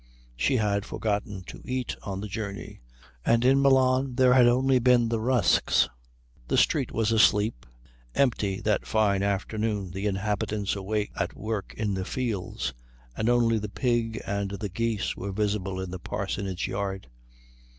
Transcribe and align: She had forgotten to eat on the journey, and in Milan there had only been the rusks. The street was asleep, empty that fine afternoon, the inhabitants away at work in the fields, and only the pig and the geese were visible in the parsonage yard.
She 0.35 0.55
had 0.57 0.83
forgotten 0.83 1.43
to 1.43 1.61
eat 1.63 1.95
on 2.01 2.21
the 2.21 2.27
journey, 2.27 2.81
and 3.23 3.45
in 3.45 3.61
Milan 3.61 4.15
there 4.15 4.33
had 4.33 4.47
only 4.47 4.79
been 4.79 5.09
the 5.09 5.19
rusks. 5.19 5.87
The 6.47 6.57
street 6.57 6.91
was 6.91 7.11
asleep, 7.11 7.67
empty 8.15 8.61
that 8.61 8.87
fine 8.87 9.21
afternoon, 9.21 9.91
the 9.91 10.07
inhabitants 10.07 10.75
away 10.75 11.11
at 11.17 11.35
work 11.37 11.75
in 11.77 11.93
the 11.93 12.03
fields, 12.03 12.73
and 13.15 13.29
only 13.29 13.59
the 13.59 13.69
pig 13.69 14.19
and 14.25 14.49
the 14.49 14.69
geese 14.69 15.15
were 15.15 15.31
visible 15.31 15.79
in 15.79 15.91
the 15.91 15.99
parsonage 15.99 16.67
yard. 16.67 17.07